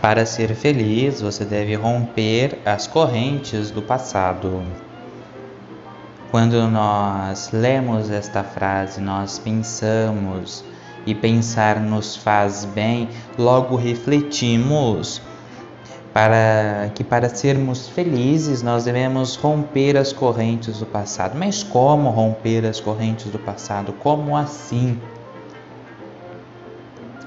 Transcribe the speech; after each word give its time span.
Para 0.00 0.24
ser 0.26 0.54
feliz, 0.54 1.20
você 1.20 1.44
deve 1.44 1.74
romper 1.74 2.58
as 2.64 2.86
correntes 2.86 3.70
do 3.70 3.82
passado. 3.82 4.62
Quando 6.30 6.68
nós 6.68 7.50
lemos 7.52 8.10
esta 8.10 8.44
frase, 8.44 9.00
nós 9.00 9.38
pensamos 9.38 10.64
e 11.06 11.14
pensar 11.14 11.80
nos 11.80 12.16
faz 12.16 12.64
bem, 12.64 13.08
logo 13.38 13.76
refletimos 13.76 15.22
para 16.12 16.90
que 16.94 17.04
para 17.04 17.28
sermos 17.28 17.88
felizes 17.88 18.62
nós 18.62 18.84
devemos 18.84 19.36
romper 19.36 19.96
as 19.96 20.12
correntes 20.12 20.78
do 20.78 20.86
passado. 20.86 21.36
Mas 21.36 21.62
como 21.62 22.08
romper 22.10 22.64
as 22.64 22.80
correntes 22.80 23.30
do 23.30 23.38
passado? 23.38 23.92
Como 23.92 24.36
assim? 24.36 24.98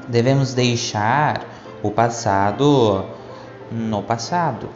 Devemos 0.07 0.55
deixar 0.55 1.45
o 1.81 1.91
passado 1.91 3.05
no 3.71 4.01
passado. 4.03 4.69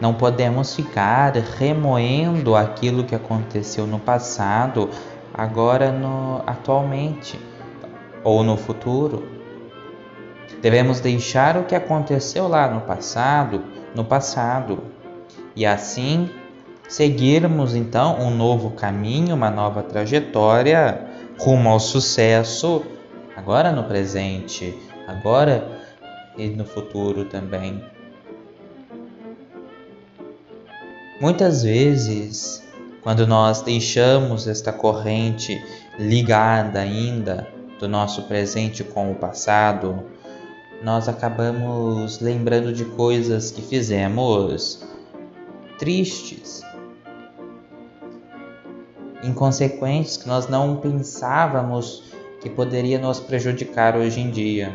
Não 0.00 0.14
podemos 0.14 0.74
ficar 0.74 1.32
remoendo 1.32 2.56
aquilo 2.56 3.04
que 3.04 3.14
aconteceu 3.14 3.86
no 3.86 3.98
passado 3.98 4.90
agora 5.32 5.90
no 5.92 6.42
atualmente 6.46 7.38
ou 8.24 8.42
no 8.42 8.56
futuro. 8.56 9.28
Devemos 10.60 11.00
deixar 11.00 11.56
o 11.56 11.64
que 11.64 11.74
aconteceu 11.74 12.46
lá 12.46 12.68
no 12.68 12.82
passado, 12.82 13.64
no 13.94 14.04
passado, 14.04 14.80
e 15.56 15.66
assim 15.66 16.30
seguirmos 16.88 17.74
então 17.74 18.20
um 18.20 18.30
novo 18.30 18.70
caminho, 18.70 19.34
uma 19.34 19.50
nova 19.50 19.82
trajetória 19.82 21.06
rumo 21.38 21.70
ao 21.70 21.80
sucesso 21.80 22.82
agora 23.36 23.72
no 23.72 23.84
presente, 23.84 24.78
agora 25.12 25.80
e 26.36 26.48
no 26.48 26.64
futuro 26.64 27.26
também. 27.26 27.82
Muitas 31.20 31.62
vezes, 31.62 32.62
quando 33.02 33.26
nós 33.26 33.62
deixamos 33.62 34.48
esta 34.48 34.72
corrente 34.72 35.62
ligada 35.98 36.80
ainda 36.80 37.46
do 37.78 37.86
nosso 37.86 38.22
presente 38.22 38.82
com 38.82 39.12
o 39.12 39.14
passado, 39.14 40.02
nós 40.82 41.08
acabamos 41.08 42.20
lembrando 42.20 42.72
de 42.72 42.84
coisas 42.84 43.52
que 43.52 43.62
fizemos 43.62 44.84
tristes, 45.78 46.62
inconsequentes, 49.22 50.16
que 50.16 50.26
nós 50.26 50.48
não 50.48 50.76
pensávamos 50.76 52.02
que 52.40 52.50
poderia 52.50 52.98
nos 52.98 53.20
prejudicar 53.20 53.96
hoje 53.96 54.20
em 54.20 54.30
dia. 54.30 54.72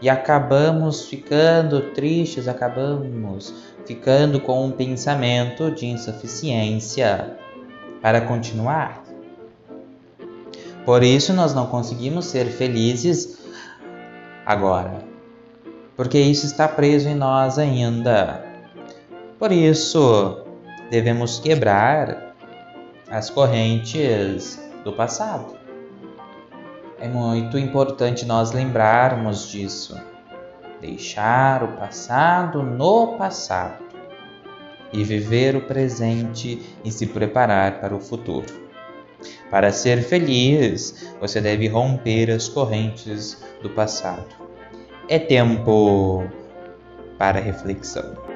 E 0.00 0.08
acabamos 0.08 1.08
ficando 1.08 1.80
tristes, 1.92 2.48
acabamos 2.48 3.54
ficando 3.86 4.40
com 4.40 4.66
um 4.66 4.70
pensamento 4.70 5.70
de 5.70 5.86
insuficiência 5.86 7.36
para 8.00 8.20
continuar. 8.20 9.04
Por 10.84 11.02
isso 11.02 11.32
nós 11.32 11.54
não 11.54 11.66
conseguimos 11.66 12.26
ser 12.26 12.46
felizes 12.46 13.38
agora, 14.44 15.02
porque 15.96 16.18
isso 16.18 16.44
está 16.44 16.68
preso 16.68 17.08
em 17.08 17.14
nós 17.14 17.58
ainda. 17.58 18.44
Por 19.38 19.50
isso 19.50 20.44
devemos 20.90 21.38
quebrar 21.38 22.34
as 23.10 23.30
correntes 23.30 24.60
do 24.84 24.92
passado. 24.92 25.63
É 27.04 27.08
muito 27.08 27.58
importante 27.58 28.24
nós 28.24 28.52
lembrarmos 28.52 29.50
disso. 29.50 29.94
Deixar 30.80 31.62
o 31.62 31.68
passado 31.76 32.62
no 32.62 33.18
passado 33.18 33.84
e 34.90 35.04
viver 35.04 35.54
o 35.54 35.60
presente 35.60 36.62
e 36.82 36.90
se 36.90 37.06
preparar 37.06 37.78
para 37.78 37.94
o 37.94 38.00
futuro. 38.00 38.46
Para 39.50 39.70
ser 39.70 40.02
feliz, 40.02 41.14
você 41.20 41.42
deve 41.42 41.68
romper 41.68 42.30
as 42.30 42.48
correntes 42.48 43.36
do 43.62 43.68
passado. 43.68 44.34
É 45.06 45.18
tempo 45.18 46.24
para 47.18 47.38
reflexão. 47.38 48.33